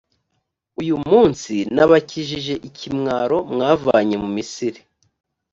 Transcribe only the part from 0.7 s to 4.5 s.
uyu munsi nabakijije ikimwaro mwavanye mu